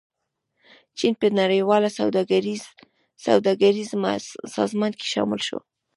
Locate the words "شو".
5.47-5.59